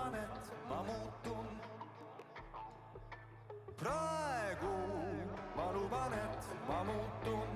[0.00, 1.46] arvan, et ma muutun.
[3.76, 4.74] praegu
[5.56, 7.50] ma luban, et ma muutun.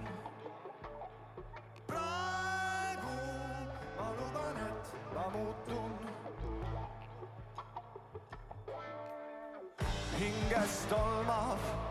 [1.86, 3.16] praegu
[3.98, 5.92] ma luban, et ma muutun.
[10.18, 11.83] hingest olmav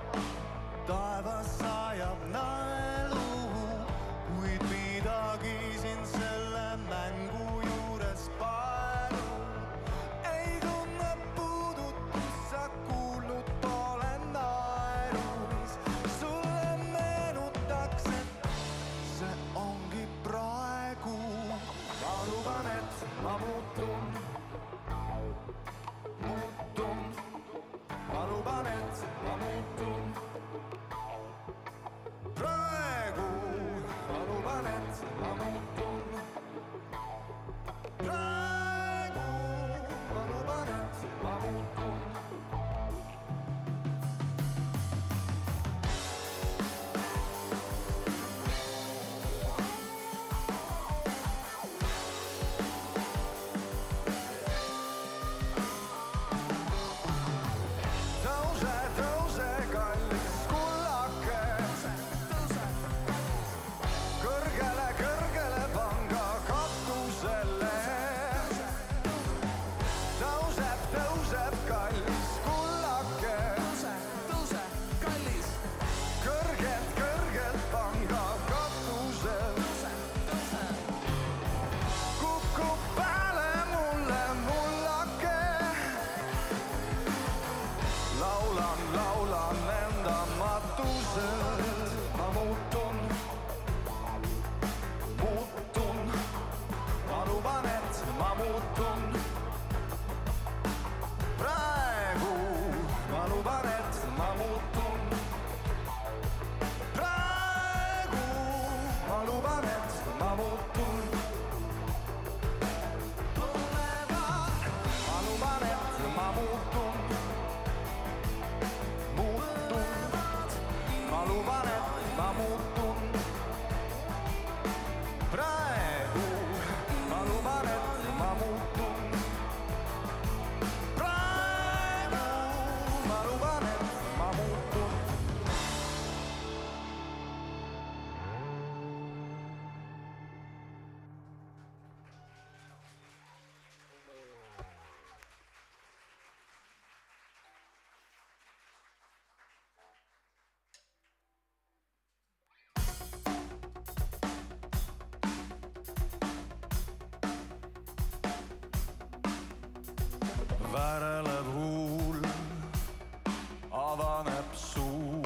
[164.54, 165.22] kasvab suu.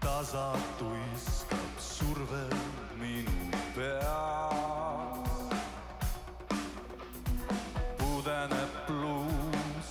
[0.00, 2.44] tasa tuiskab surve
[3.00, 5.28] minu peas.
[7.98, 9.88] pudeneb pluus,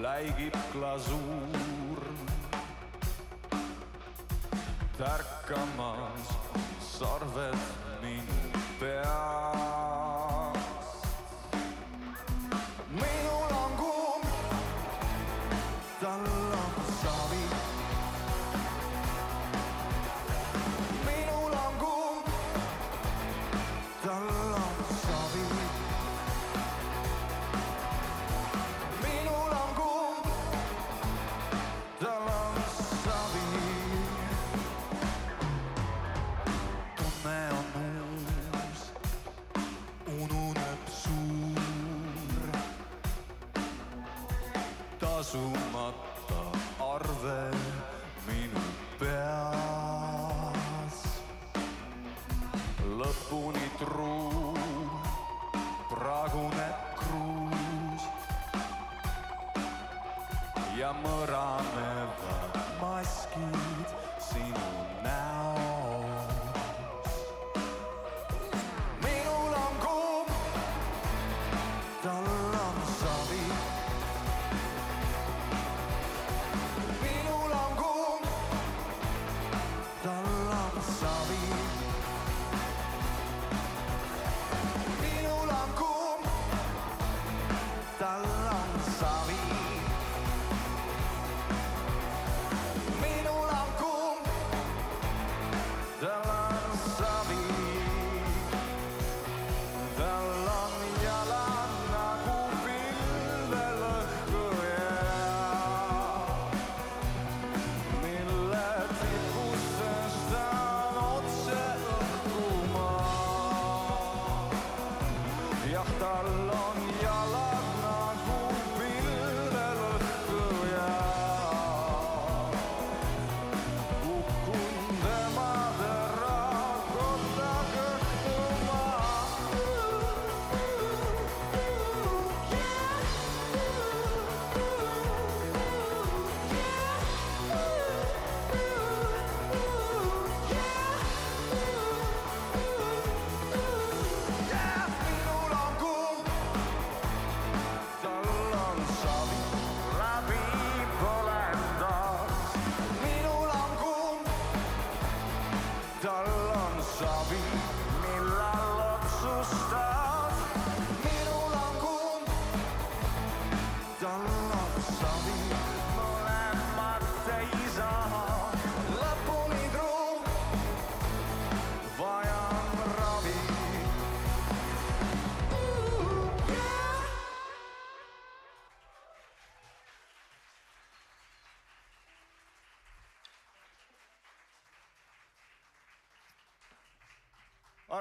[0.00, 2.02] läigib glasuur.
[4.98, 6.28] tärkamas
[6.80, 7.83] sarved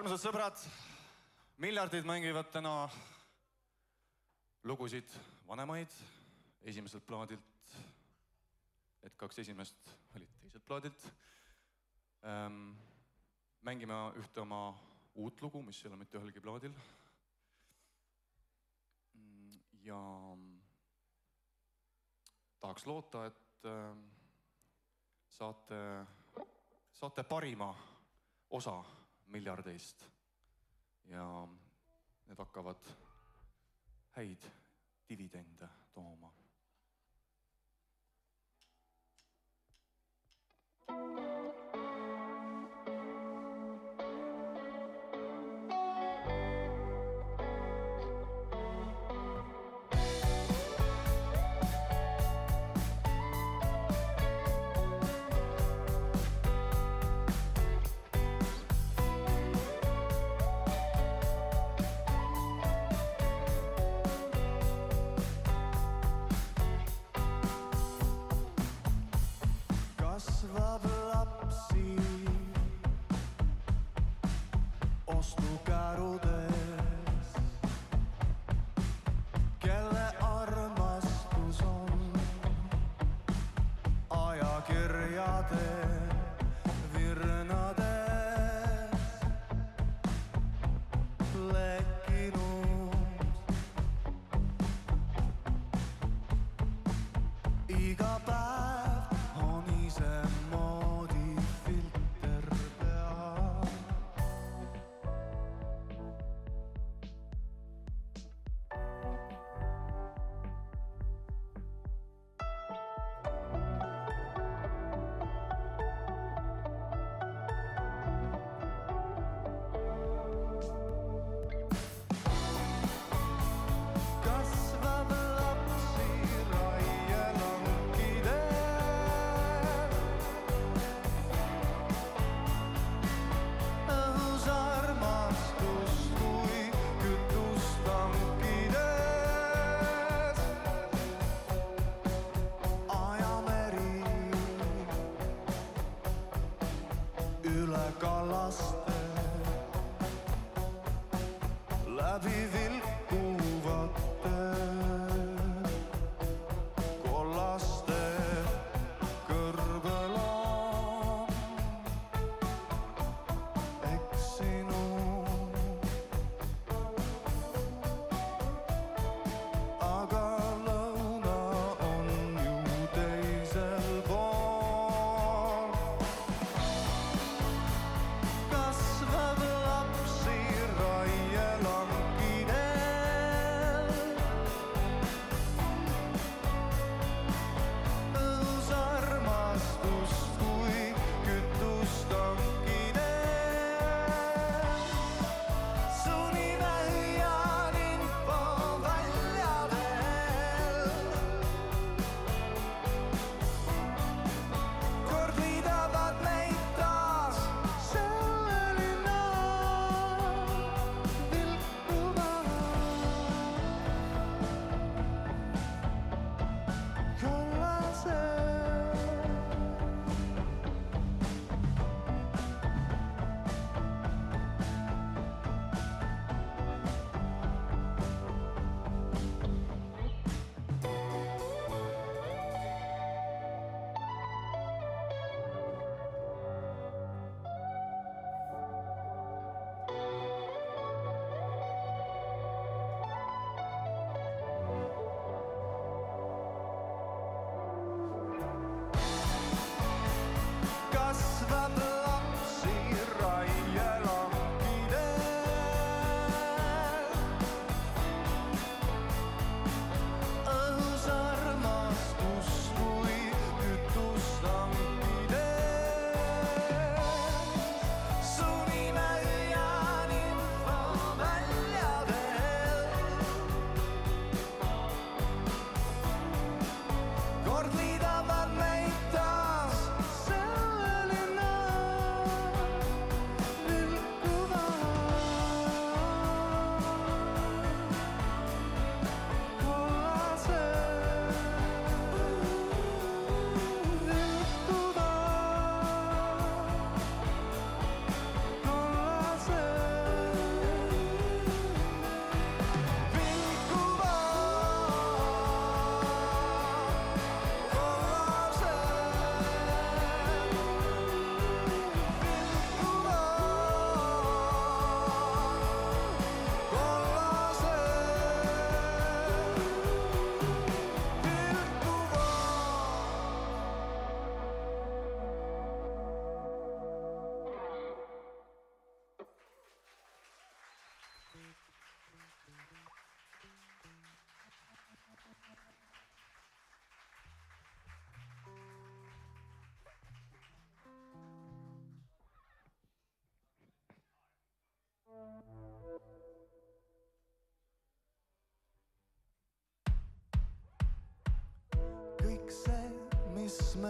[0.03, 0.59] armsad sõbrad,
[1.63, 2.89] miljardid mängivad täna
[4.67, 5.07] lugusid
[5.47, 5.94] vanemaid
[6.67, 7.75] esimeselt plaadilt.
[9.00, 11.05] Need kaks esimest olid teiselt plaadilt
[12.27, 12.73] ähm,.
[13.63, 14.73] mängime ühte oma
[15.15, 16.75] uut lugu, mis ei ole mitte ühelgi plaadil.
[19.88, 20.01] ja
[22.59, 23.95] tahaks loota, et äh,
[25.29, 25.79] saate,
[26.91, 27.71] saate parima
[28.50, 28.81] osa
[29.27, 30.05] miljardeist
[31.09, 31.47] ja
[32.27, 32.87] need hakkavad
[34.15, 34.49] häid
[35.09, 36.33] dividende tooma.
[40.87, 41.32] kasvab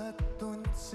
[0.04, 0.94] mis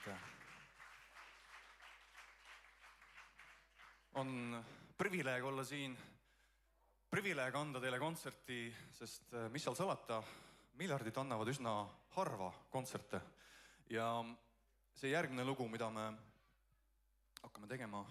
[0.00, 0.18] aitäh.
[4.14, 4.64] on
[4.98, 5.98] privileeg olla siin,
[7.10, 10.22] privileeg anda teile kontserti, sest äh, mis seal salata,
[10.80, 11.74] miljardid annavad üsna
[12.16, 13.20] harva kontserte
[13.90, 14.06] ja
[14.96, 16.06] see järgmine lugu, mida me
[17.42, 18.04] hakkame tegema,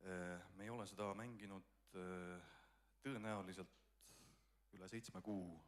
[0.00, 2.40] me ei ole seda mänginud äh,
[3.04, 3.76] tõenäoliselt
[4.78, 5.58] üle seitsme kuu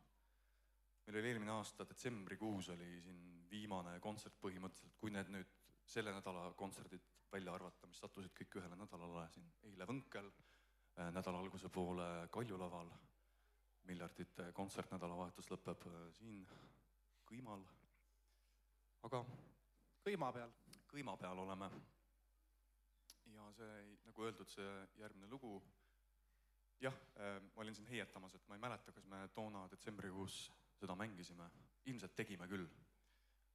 [1.06, 5.54] meil oli eelmine aasta detsembrikuus oli siin viimane kontsert põhimõtteliselt, kui need nüüd
[5.92, 10.28] selle nädala kontserdid välja arvata, mis sattusid kõik ühele nädalale siin eile Võnkel,
[11.16, 12.90] nädala alguse poole Kaljulaval,
[13.88, 16.44] miljardite kontsert nädalavahetus lõpeb äh, siin
[17.26, 17.62] Kõimal.
[19.08, 19.22] aga
[20.04, 20.50] kõima peal.
[20.90, 21.70] Kõima peal oleme.
[23.32, 25.54] ja see, nagu öeldud, see järgmine lugu,
[26.84, 26.98] jah,
[27.54, 30.50] ma olin siin heietamas, et ma ei mäleta, kas me toona detsembrikuus
[30.82, 31.46] seda mängisime,
[31.90, 32.66] ilmselt tegime küll,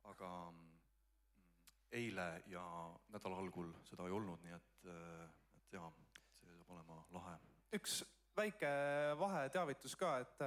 [0.08, 0.76] aga mm,
[2.00, 2.64] eile ja
[3.14, 4.90] nädala algul seda ei olnud, nii et,
[5.60, 5.90] et jaa,
[6.40, 7.36] see saab olema lahe.
[7.76, 8.02] üks
[8.38, 8.70] väike
[9.20, 10.46] vaheteavitus ka, et,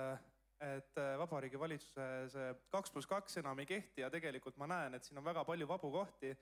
[0.65, 5.05] et Vabariigi Valitsuse see kaks pluss kaks enam ei kehti ja tegelikult ma näen, et
[5.05, 6.35] siin on väga palju vabu kohti.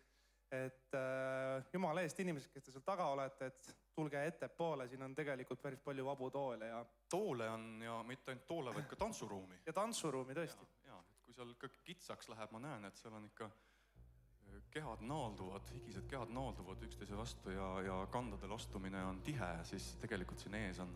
[0.48, 5.14] et äh, jumala eest, inimesed, kes te seal taga olete, et tulge ettepoole, siin on
[5.14, 9.56] tegelikult päris palju vabu toole ja, toole on ja mitte ainult toole, vaid ka tantsuruumi.
[9.66, 10.66] ja tantsuruumi tõesti.
[10.87, 15.02] ja, et kui seal ikka kitsaks läheb, ma näen, et seal on ikka äh, kehad
[15.02, 20.54] naalduvad, higised kehad naalduvad üksteise vastu ja, ja kandadel astumine on tihe, siis tegelikult siin
[20.61, 20.94] ees on,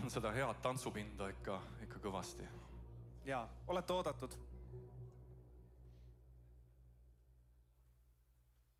[0.00, 2.48] on seda head tantsupinda ikka, ikka kõvasti.
[3.28, 4.38] ja olete oodatud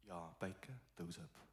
[0.09, 1.49] ja päike tõuseb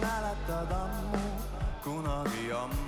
[0.00, 1.22] mäletad ammu,
[1.84, 2.87] kunagi ammu.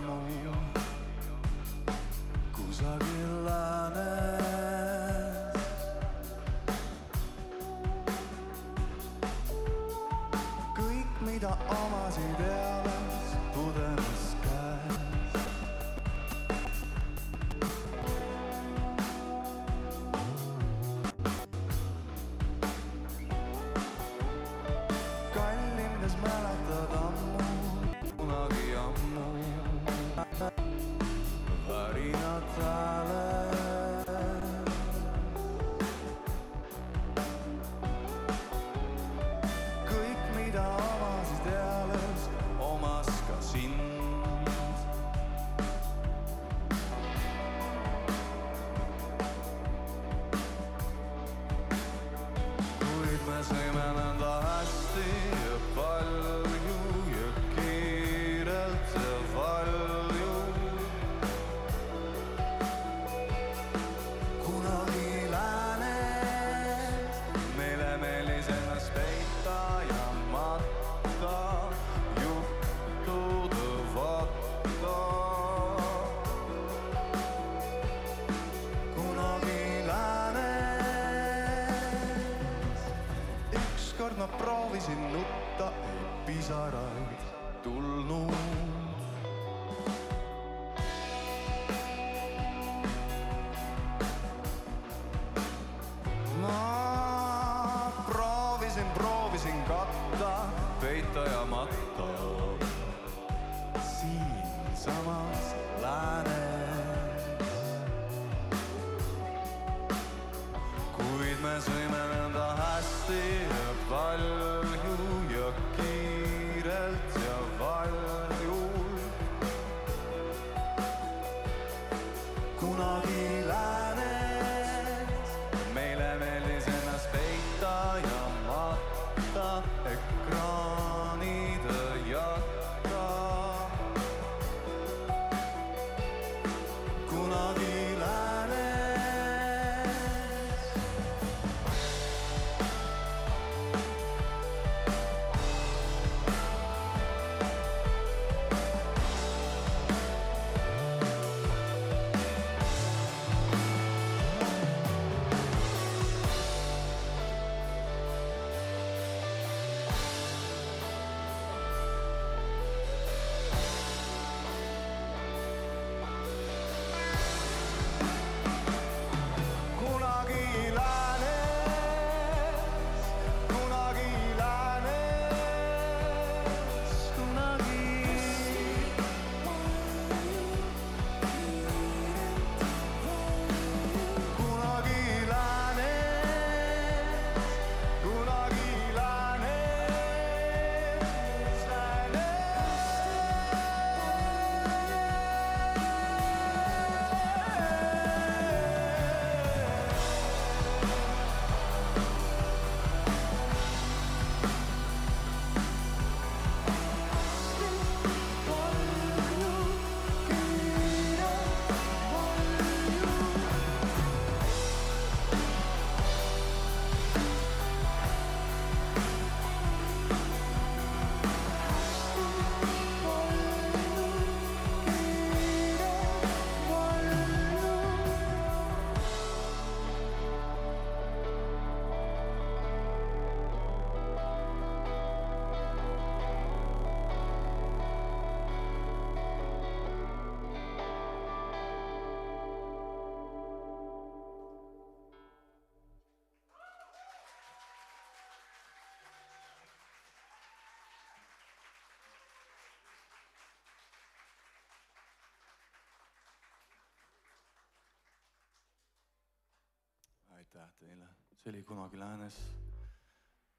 [260.51, 261.07] aitäh teile,
[261.39, 262.35] see oli Kunagi läänes.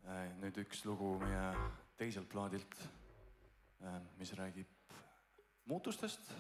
[0.03, 1.43] Äh, nüüd üks lugu meie
[1.95, 2.75] teiselt plaadilt,
[3.79, 4.91] äh, mis räägib
[5.71, 6.33] muutustest,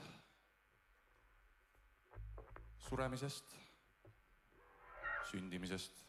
[2.89, 3.55] suremisest,
[5.31, 6.03] sündimisest,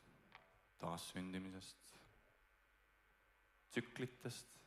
[0.82, 1.94] taassündimisest,
[3.70, 4.58] tsüklitest.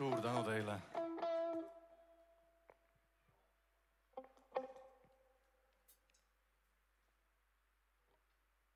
[0.00, 0.80] suur tänu teile.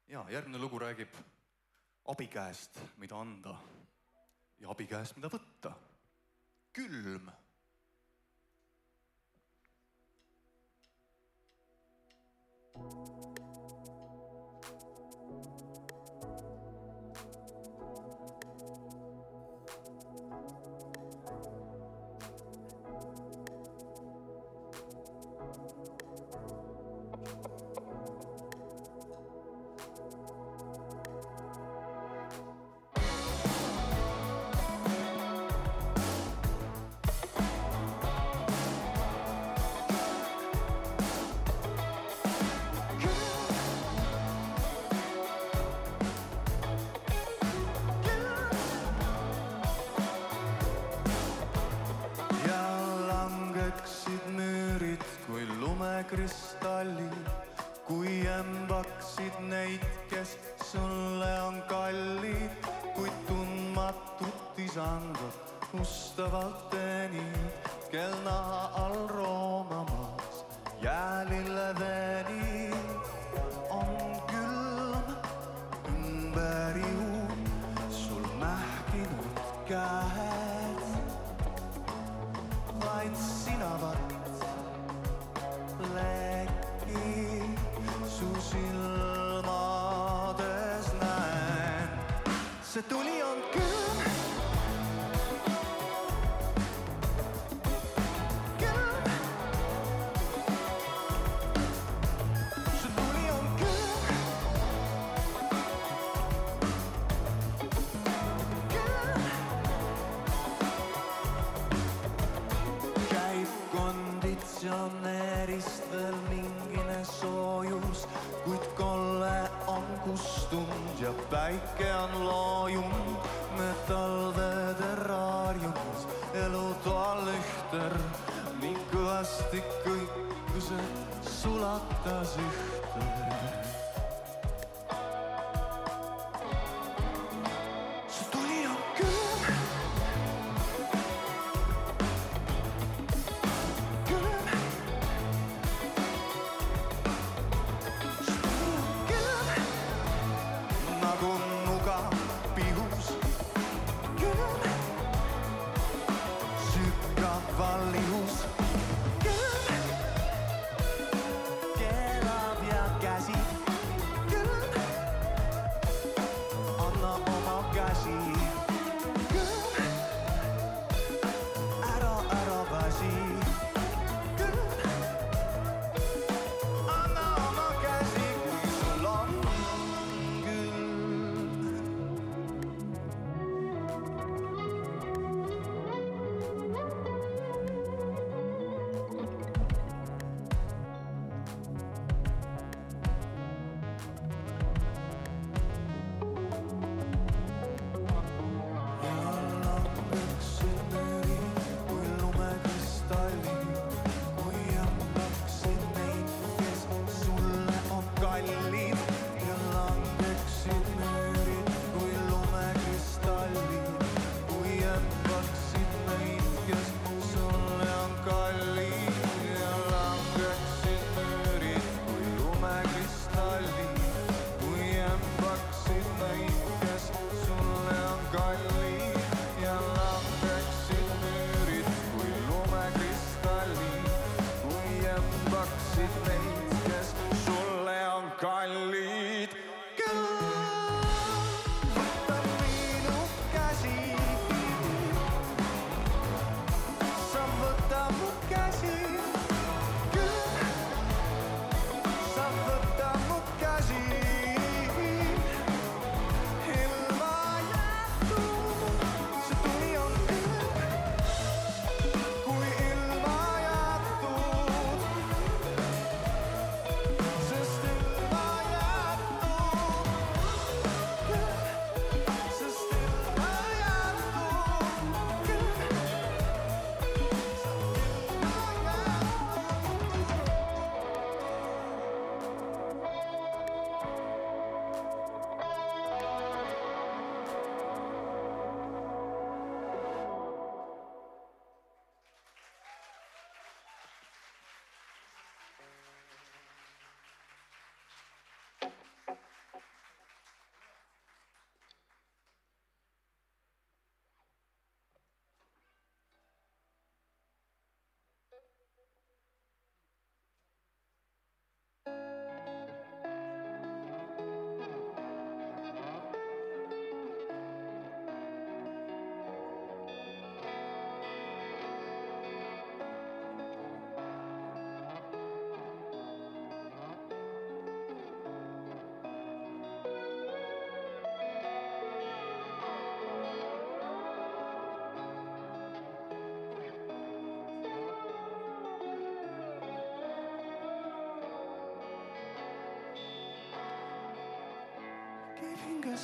[0.08, 1.16] ja järgmine lugu räägib
[2.04, 3.56] abikäest, mida anda
[4.60, 5.72] ja abikäest, mida võtta.
[6.72, 7.32] külm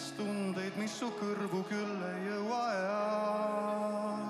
[0.00, 4.28] sest tundeid, mis su kõrvu küll ei jõua eal.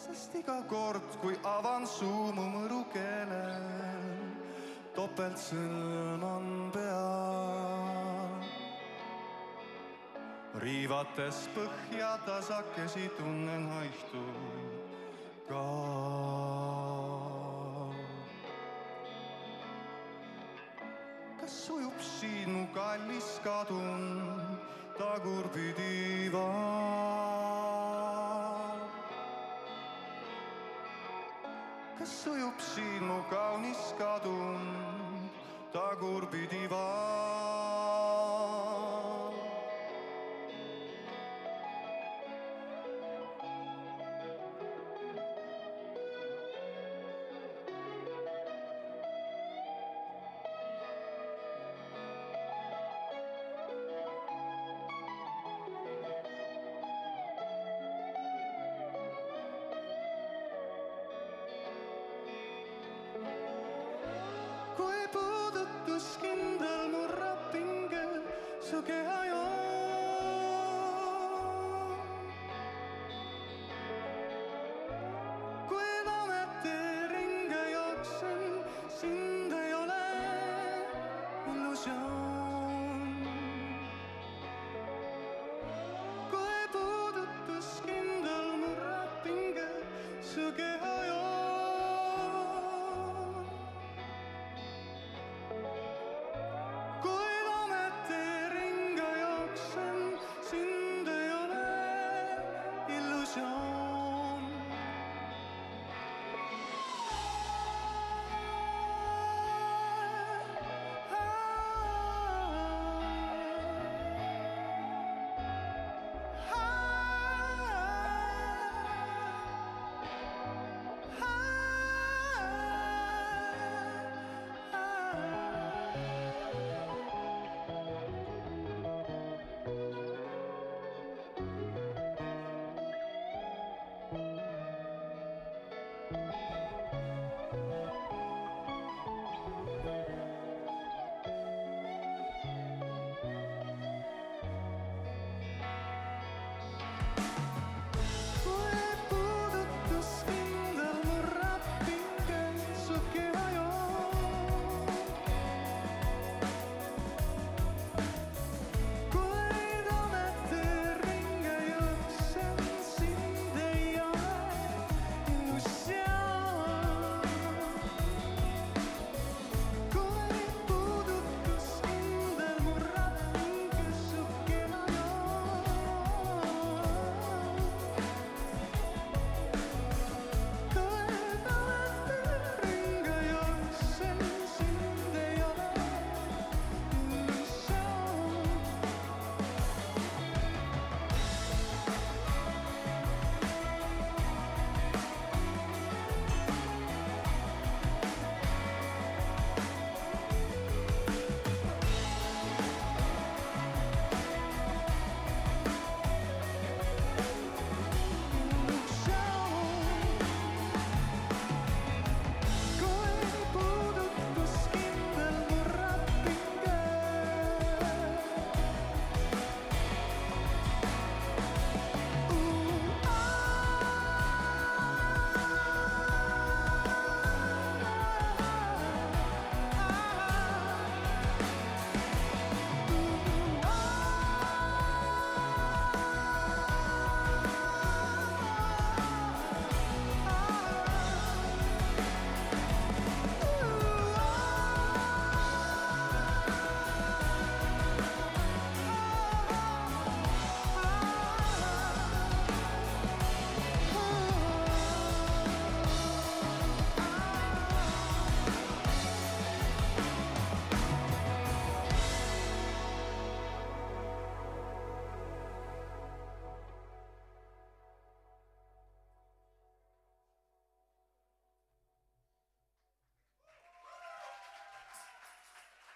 [0.00, 3.42] sest iga kord, kui avan suu mu mõru keele,
[4.94, 8.48] topeltsõlm on peal.
[10.62, 14.26] riivates põhja tasakesi tunnen haihtu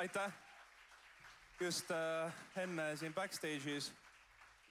[0.04, 0.32] aitäh.
[1.60, 3.86] just äh, enne siin backstage'is,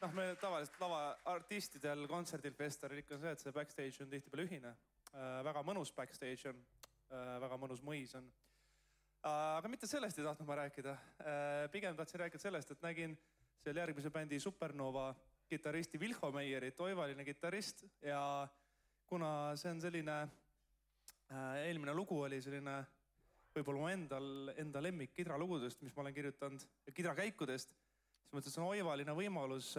[0.01, 4.69] noh, me tavaliselt lavaartistidel kontserdil festivalil ikka on see, et see backstage on tihtipeale ühine
[4.75, 5.41] äh,.
[5.47, 9.57] väga mõnus backstage on äh,, väga mõnus mõis on äh,.
[9.57, 11.65] aga mitte sellest ei tahtnud ma rääkida äh,.
[11.73, 13.17] pigem tahtsin rääkida sellest, et nägin
[13.63, 15.15] seal järgmise bändi Supernova
[15.49, 18.21] kitarristi Vilho Meierit, oivaline kitarrist ja
[19.09, 22.83] kuna see on selline äh,, eelmine lugu oli selline
[23.55, 28.63] võib-olla mu endal, enda lemmik kidralugudest, mis ma olen kirjutanud, kidrakäikudest, siis mõtlesin, et see
[28.63, 29.69] on oivaline võimalus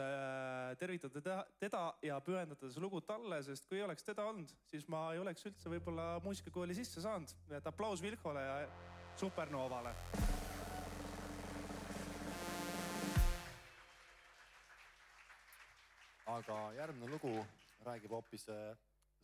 [0.81, 4.87] tervitada teda, teda ja pühendada see lugu talle, sest kui ei oleks teda olnud, siis
[4.93, 7.35] ma ei oleks üldse võib-olla muusikakooli sisse saanud.
[7.51, 8.63] nii et aplaus Vilhole ja
[9.19, 9.95] Supernovale.
[16.35, 17.31] aga järgmine lugu
[17.85, 18.77] räägib hoopis äh,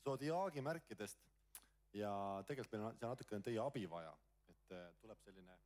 [0.05, 1.19] Zodiaagi märkidest
[1.97, 2.13] ja
[2.47, 4.13] tegelikult meil on seal natukene teie abi vaja,
[4.71, 5.57] et äh, tuleb selline,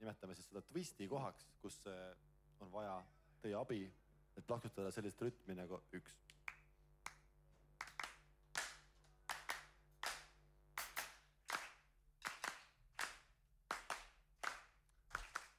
[0.00, 2.16] nimetame siis seda twisti kohaks, kus äh,
[2.60, 2.98] on vaja
[3.40, 3.86] teie abi,
[4.36, 6.18] et plaksutada sellist rütmi nagu üks.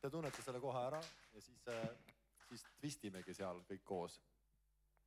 [0.02, 1.02] Te tunnete selle kohe ära
[1.34, 1.64] ja siis,
[2.46, 4.22] siis twistimegi seal kõik koos.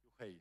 [0.05, 0.41] juhhei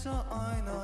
[0.00, 0.79] nüüd sa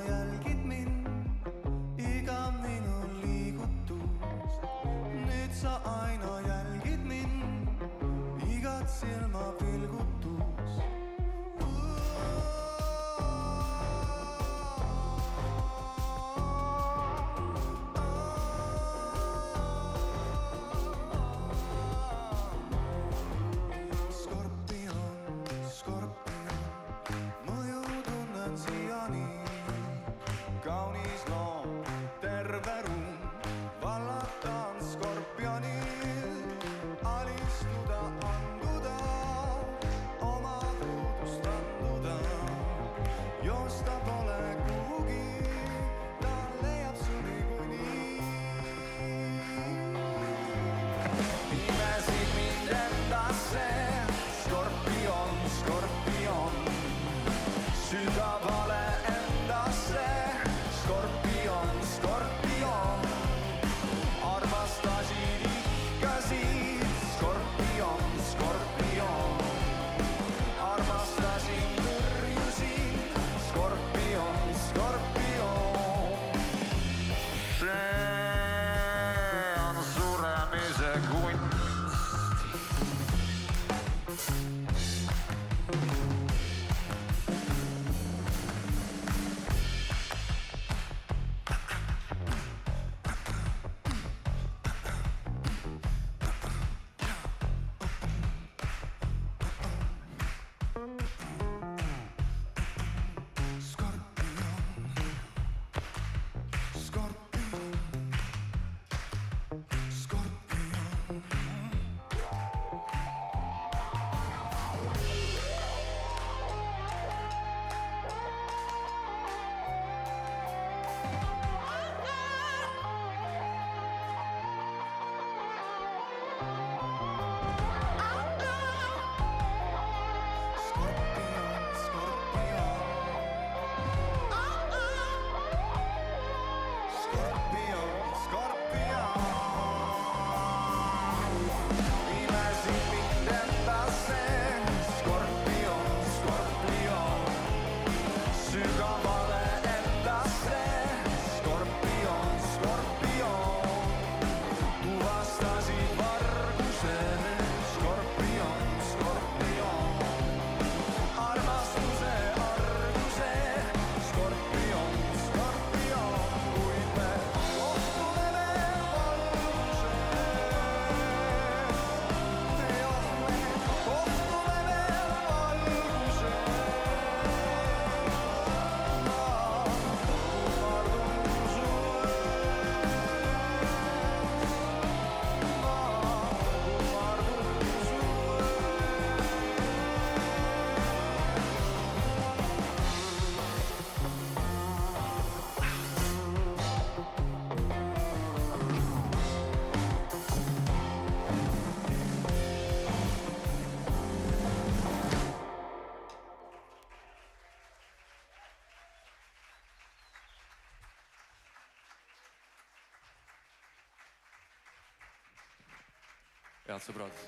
[216.76, 217.20] head sõbrad,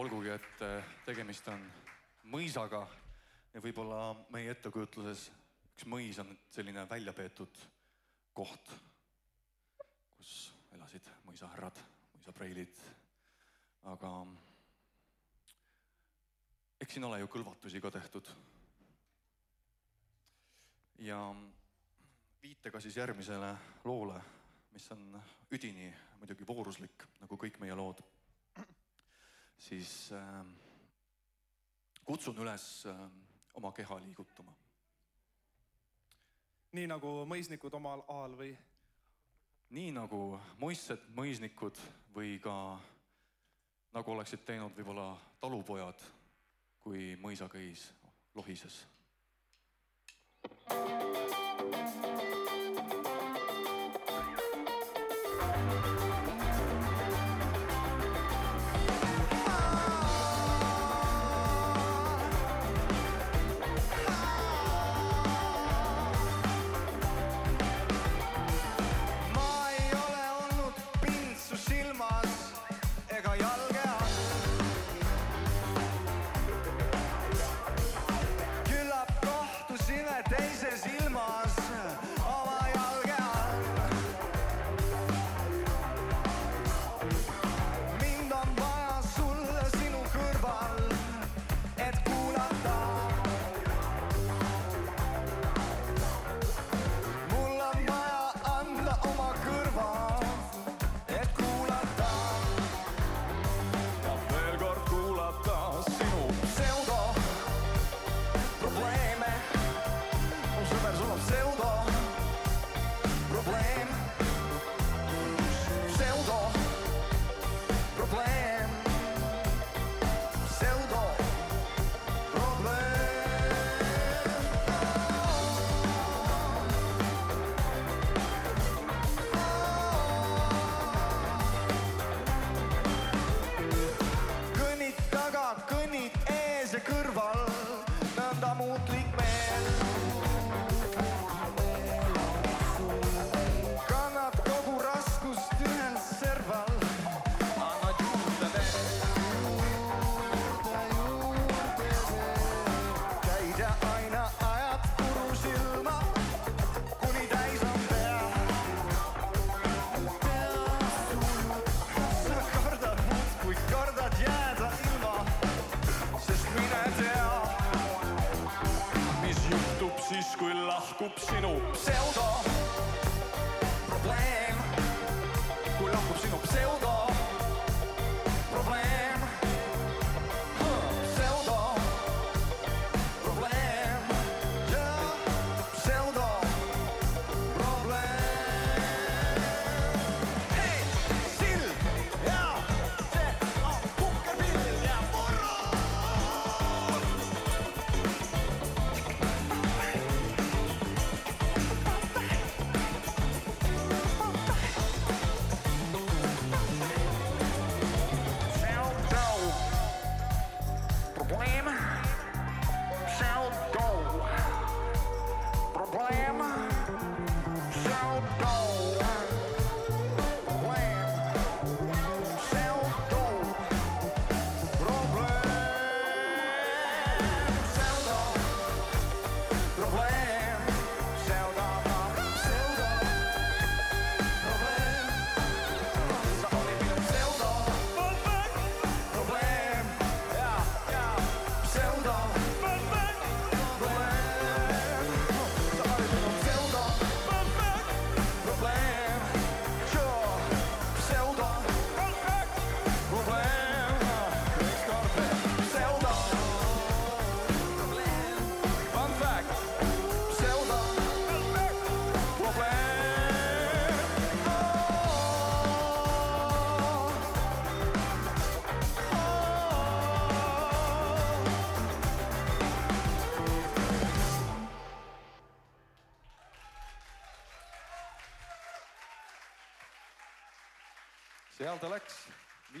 [0.00, 1.60] olgugi et äh, tegemist on
[2.32, 2.78] mõisaga
[3.52, 5.26] ja võib-olla meie ettekujutluses
[5.74, 7.60] üks mõis on selline välja peetud
[8.32, 8.72] koht,
[10.16, 10.32] kus
[10.72, 11.82] elasid mõisahärrad,
[12.14, 12.80] mõisapreilid,
[13.92, 14.14] aga
[16.80, 18.32] eks siin ole ju kõlvatusi ka tehtud.
[21.04, 21.20] ja
[22.40, 23.52] viitega siis järgmisele
[23.84, 24.20] loole,
[24.72, 25.08] mis on
[25.52, 28.00] üdini muidugi vooruslik, nagu kõik meie lood,
[29.58, 30.46] siis äh,
[32.04, 33.00] kutsun üles äh,
[33.54, 34.54] oma keha liigutama.
[36.76, 38.50] nii nagu mõisnikud omal ajal või
[39.70, 41.78] nii nagu muistsed mõisnikud
[42.14, 42.56] või ka
[43.96, 46.04] nagu oleksid teinud võib-olla talupojad,
[46.84, 47.88] kui mõisaköis
[48.34, 48.84] lohises
[50.68, 51.35] ma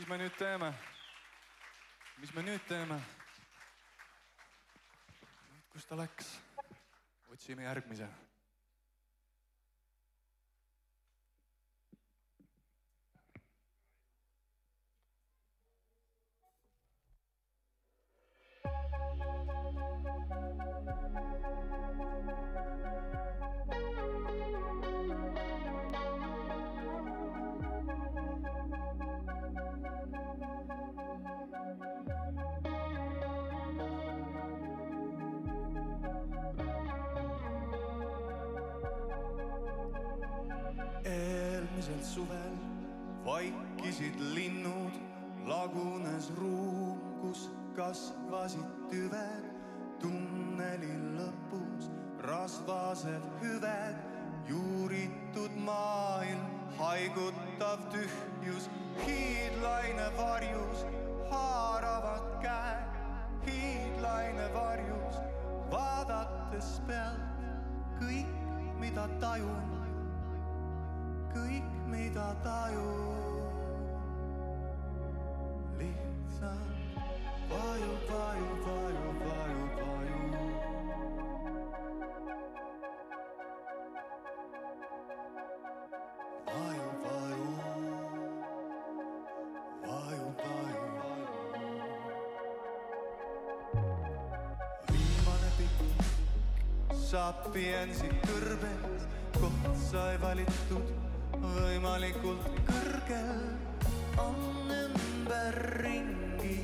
[0.06, 0.68] mis me nüüd teeme?
[2.22, 2.98] mis me nüüd teeme?
[5.72, 6.28] kus ta läks?
[7.32, 8.06] otsime järgmise.
[42.14, 42.54] Suvel
[43.24, 44.92] vaikisid linnud,
[45.46, 49.25] lagunes ruum, kus kasvasid tüved.
[97.16, 99.04] Sapiensi kõrbes,
[99.38, 100.88] koht sai valitud
[101.40, 103.38] võimalikult kõrgel,
[104.20, 106.58] on ümberringi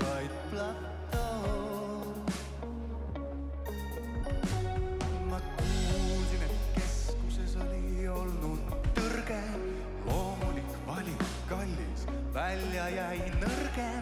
[0.00, 2.24] vaid platoo.
[5.30, 9.42] ma kuulsin, et keskuses oli olnud tõrge,
[10.08, 13.93] loomulik valik, kallis, välja jäi nõrgem,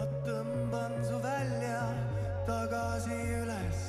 [0.00, 1.80] ma tõmban su välja
[2.46, 3.80] tagasi üles.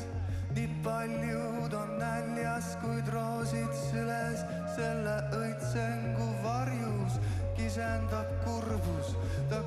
[0.52, 4.44] nii paljud on näljas, kuid roosid süles,
[4.76, 7.16] selle õitsengu varjus
[7.56, 9.16] kisendab kurbus.
[9.50, 9.64] ta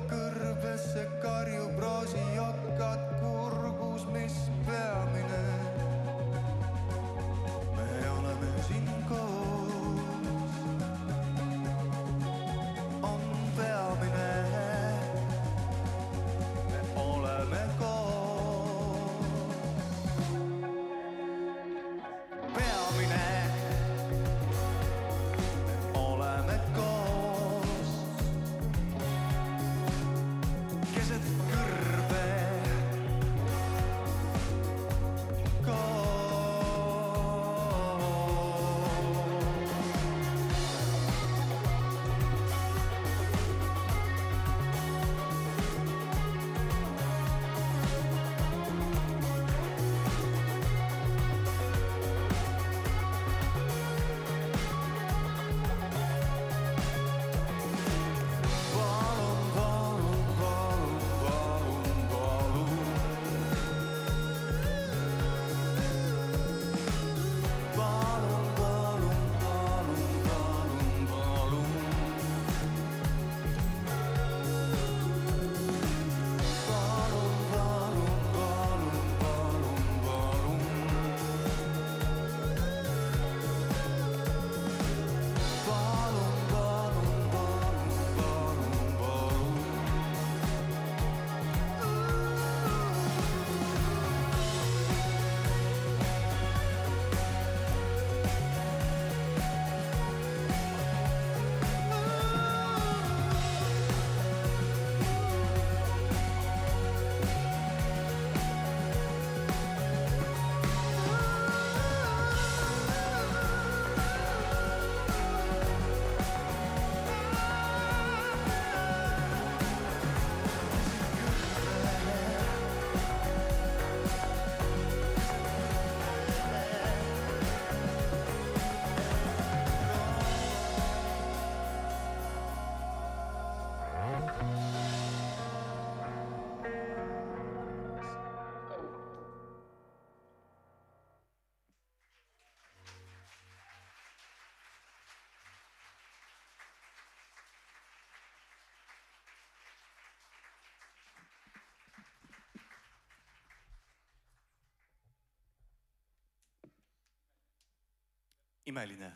[158.65, 159.11] imeline,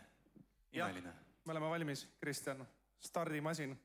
[0.71, 1.13] imeline.
[1.45, 2.67] me oleme valmis, Kristjan,
[2.99, 3.79] stardimasin.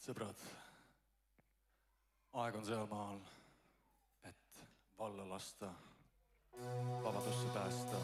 [0.00, 0.42] Head sõbrad,
[2.40, 3.18] aeg on sealmaal,
[4.24, 4.60] et
[4.96, 5.68] valla lasta,
[7.04, 8.00] vabadusse päästa.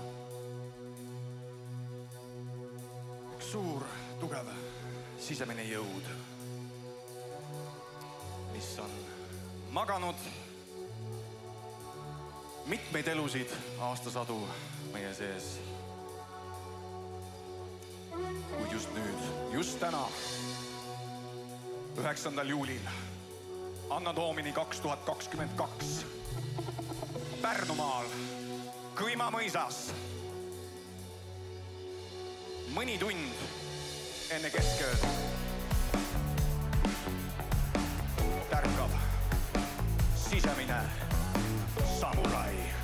[3.37, 3.87] üks suur,
[4.21, 4.51] tugev
[5.25, 6.11] sisemine jõud,
[8.53, 8.93] mis on
[9.73, 10.29] maganud
[12.67, 13.57] mitmeid elusid
[13.89, 14.43] aastasadu
[14.93, 15.55] meie sees.
[18.13, 20.05] kuid just nüüd, just täna
[21.99, 22.89] üheksandal juulil
[23.91, 26.07] Anno Domini kaks tuhat kakskümmend kaks
[27.43, 28.07] Pärnumaal
[28.97, 29.91] Kõima mõisas.
[32.75, 35.05] mõni tund enne keskööd
[38.51, 38.97] tärkab
[40.17, 40.81] sisemine
[42.01, 42.76] samurai.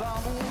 [0.00, 0.49] Sisemine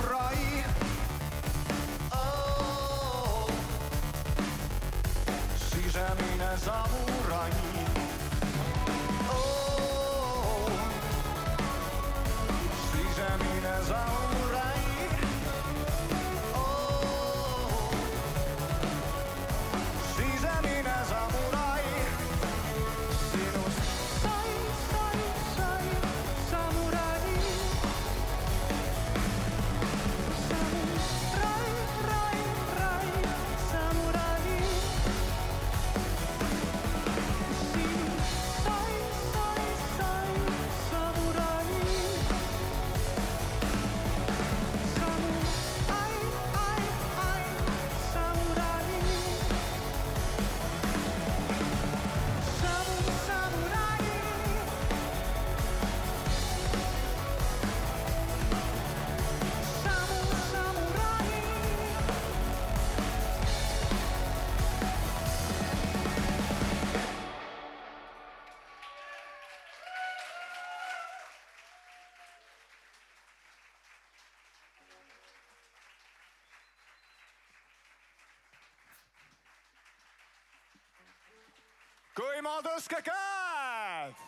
[82.20, 84.24] kui ma tõstke käed.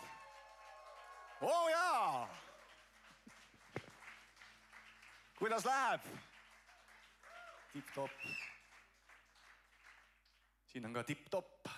[1.44, 2.22] oo oh, jaa.
[5.36, 6.06] kuidas läheb?
[7.74, 8.24] tipp-topp.
[10.72, 11.68] siin on ka tipp-topp.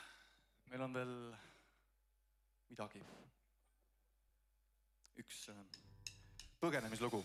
[0.70, 1.16] meil on veel
[2.70, 3.02] midagi.
[5.18, 5.58] üks äh,
[6.62, 7.24] põgenemislugu.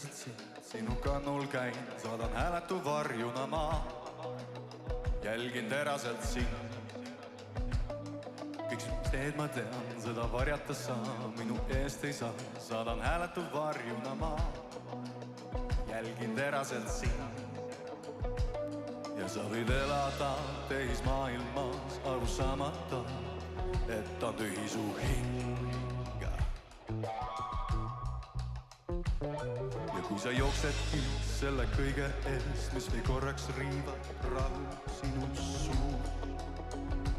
[0.00, 3.86] Teraselt sind, sinu kannul käin, saadan hääletu varjuna ma.
[5.22, 6.46] jälgin teraselt sind.
[8.70, 10.96] kõik su teed ma tean, seda varjata sa
[11.36, 14.36] minu eest ei saa, saadan hääletu varjuna ma.
[15.90, 17.44] jälgin teraselt sind.
[19.18, 20.32] ja sa võid elada
[20.68, 23.04] tehismaailmas, aru saamata,
[23.88, 25.79] et on tühi su hing
[30.30, 34.62] sa jooksedki selle kõige eest, mis või korraks riivab rahu
[35.00, 35.90] sinu suu,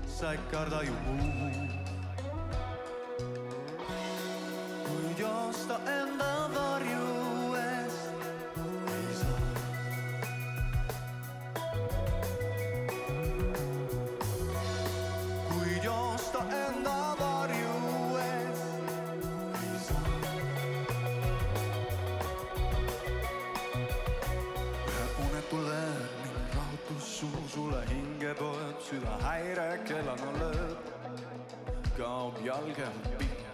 [0.07, 1.80] sa ei karda ju muud.
[32.61, 33.47] Kaob jalge pigem.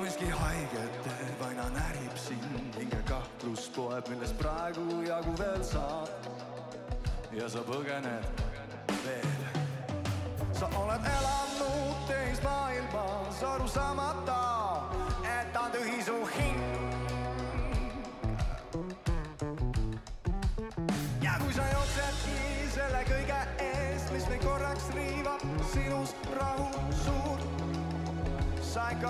[0.00, 6.10] miski haiget teeb, aina närib sind, hinge kahtlus poeb, millest praegu jagu veel saad.
[7.32, 8.24] ja sa põgened
[9.04, 9.28] veel.
[10.52, 14.43] sa oled elanud teismaailmas, aru saamata,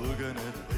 [0.00, 0.75] ja sa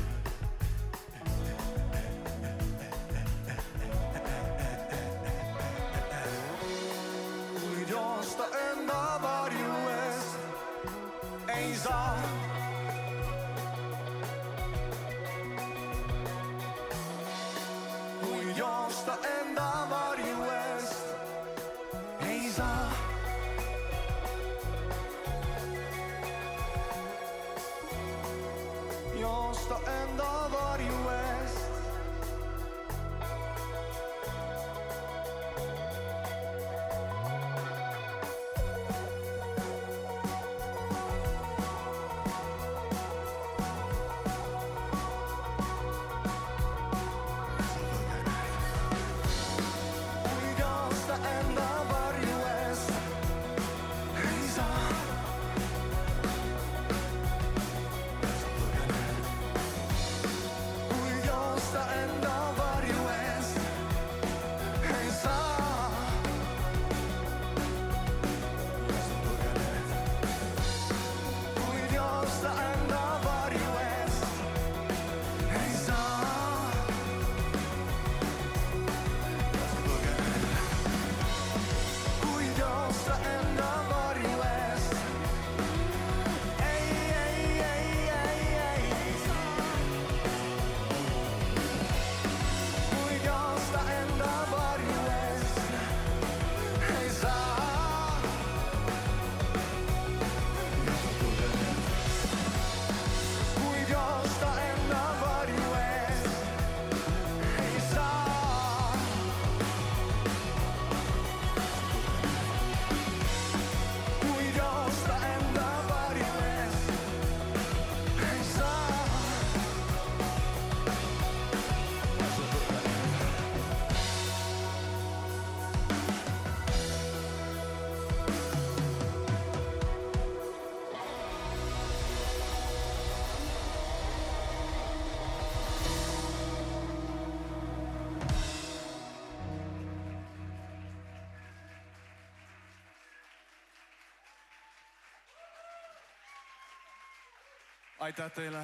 [148.09, 148.61] aitäh teile,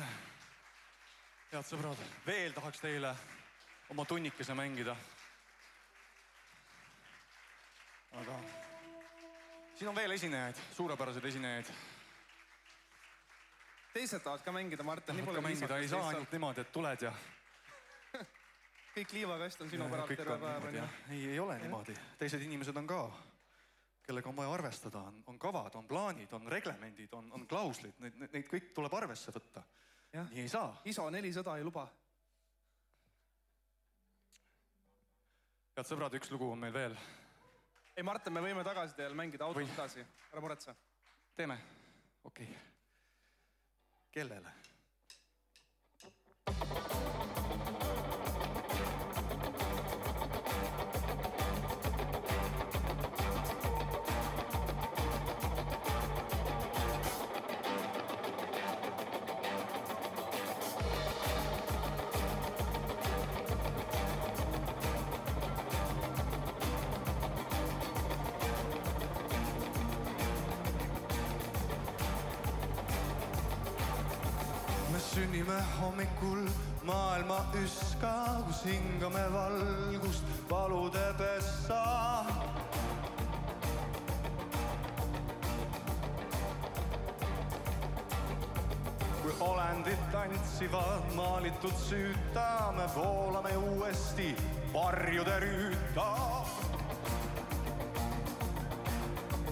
[1.53, 3.11] head sõbrad, veel tahaks teile
[3.93, 4.95] oma tunnikese mängida.
[8.15, 8.39] aga
[9.75, 11.73] siin on veel esinejaid, suurepäraseid esinejaid.
[13.93, 17.13] teised tahavad ka mängida, Martin, pole ka mängida, ei saa ainult niimoodi, et tuled ja.
[18.97, 22.87] kõik liivakast on sinu päralt terve päev onju ei, ei ole niimoodi, teised inimesed on
[22.87, 23.03] ka,
[24.05, 28.21] kellega on vaja arvestada, on, on kavad, on plaanid, on reglemendid, on, on klauslid, neid,
[28.33, 29.65] neid kõik tuleb arvesse võtta.
[30.15, 30.71] Nii ei saa.
[30.87, 31.89] ISO neli sõda ei luba.
[35.75, 36.93] head sõbrad, üks lugu on meil veel,
[37.97, 40.75] ei, Martin, me võime tagasi teel mängida autos Või- edasi, ära muretse.
[41.37, 41.59] teeme,
[42.25, 42.59] okei okay..
[44.11, 44.55] kellele?
[75.55, 76.49] Sünnime hommikul
[76.85, 82.25] maailma üska, kus hingame valgust valude pessa.
[89.23, 94.37] kui olendid tantsivad maalitud süüta, me voolame uuesti
[94.75, 96.09] varjude rüüta.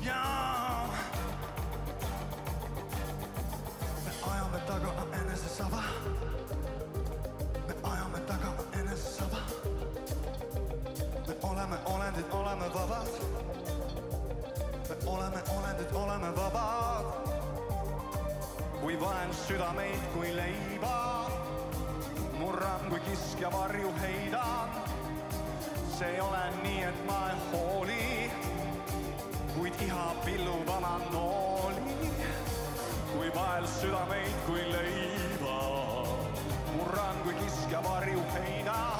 [0.04, 0.51] jaa
[15.82, 17.04] olendid, oleme vabad.
[18.80, 21.30] kui vaen südameid kui leiba,
[22.38, 24.70] murran kui kiskja varju heidan.
[25.98, 28.30] see ei ole nii, et ma ei hooli,
[29.54, 32.10] kuid iha pillub oma nooli
[33.12, 35.58] kui vael südameid kui leiba.
[36.76, 38.91] murran kui kiskja varju heidan.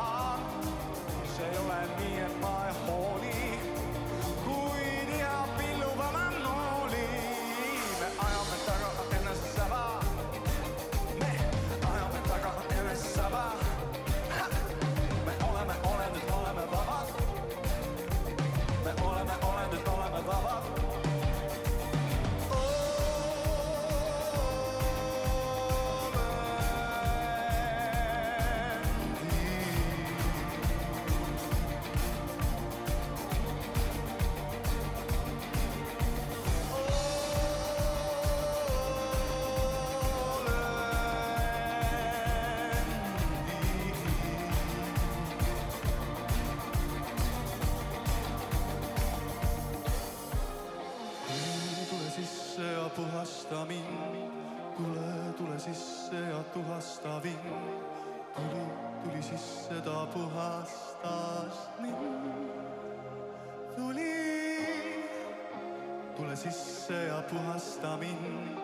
[66.43, 68.59] Sisse ja puhasta mind.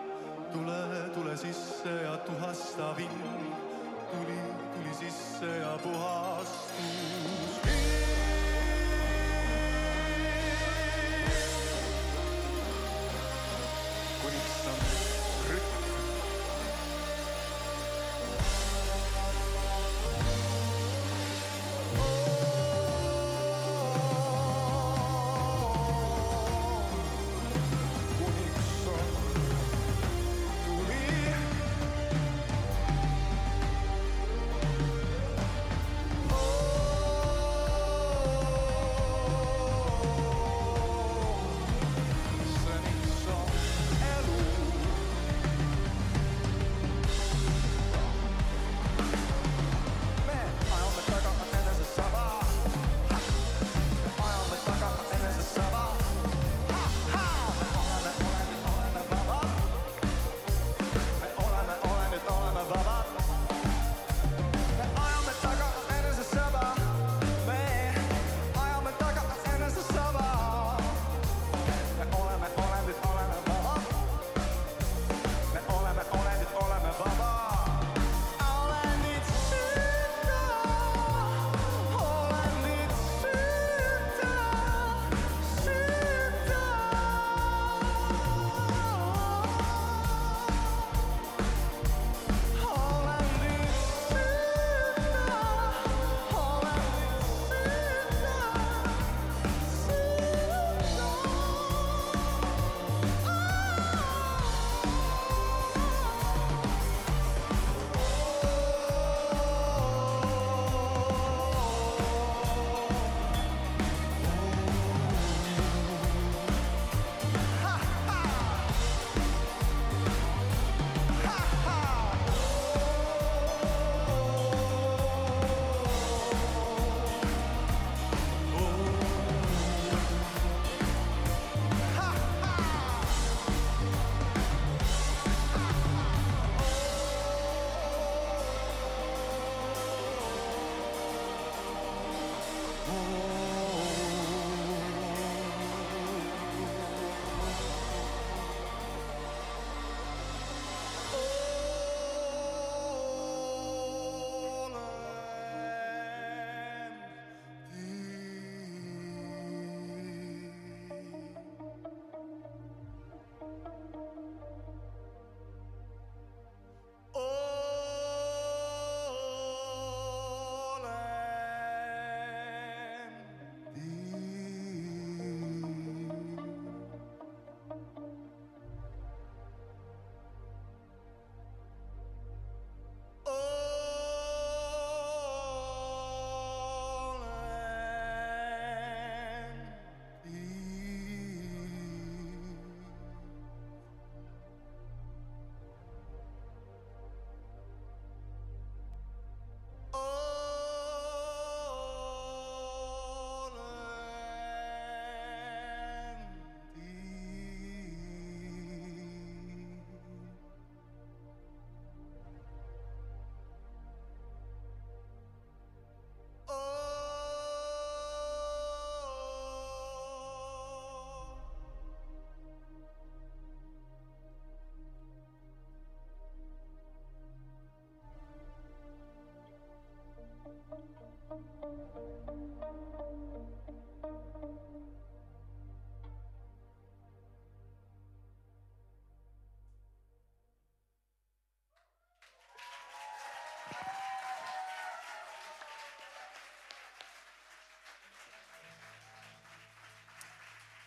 [0.53, 3.53] tule, tule sisse ja tuhasta vind.
[4.11, 4.39] tuli,
[4.73, 7.79] tuli sisse ja puhastus mind.
[14.21, 14.98] kuniks on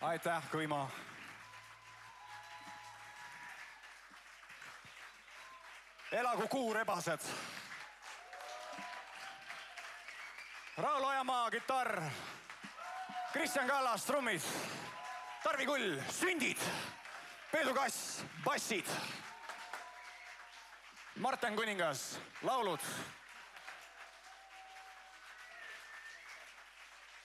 [0.01, 0.89] aitäh, Kuimo.
[6.11, 7.19] elagu kuurebased.
[10.83, 12.01] Raul Ojamaa, kitarr.
[13.33, 14.41] Kristjan Kallas, trummid.
[15.43, 16.57] Tarvi Kull, sündid.
[17.51, 18.85] Peedu Kass, bassid.
[21.15, 22.79] Marten Kuningas, laulud